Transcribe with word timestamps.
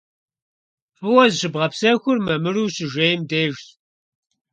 ФӀыуэ 0.97 1.23
зыщыбгъэпсэхур 1.31 2.17
мамыру 2.25 2.63
ущыжейм 2.67 3.19
дежщ. 3.29 3.65